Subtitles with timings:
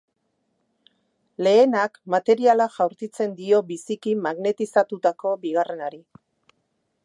[1.47, 6.05] Lehenak materiala jaurtitzen dio biziki magnetizatutako bigarrenari.